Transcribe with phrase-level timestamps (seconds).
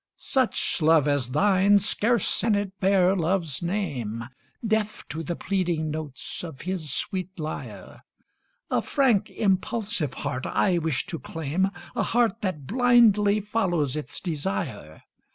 [0.17, 4.23] Such love as thine, scarce can it bear love's name,
[4.65, 8.01] Deaf to the pleading notes of his sweet lyre,
[8.71, 15.03] A frank, impulsive heart I wish to claim, A heart that blindly follows its desire.